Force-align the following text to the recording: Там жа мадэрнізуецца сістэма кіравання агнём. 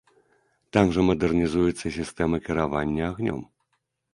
Там 0.77 0.93
жа 0.95 1.03
мадэрнізуецца 1.09 1.93
сістэма 1.99 2.37
кіравання 2.49 3.03
агнём. 3.11 3.39